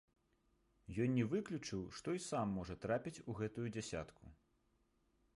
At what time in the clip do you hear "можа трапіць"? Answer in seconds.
2.59-3.23